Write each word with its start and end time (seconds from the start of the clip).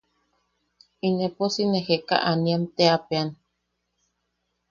Inepo 1.07 1.43
si 1.53 1.63
nee 1.71 1.85
Jekaaniam 1.87 2.63
teapean;. 2.75 3.27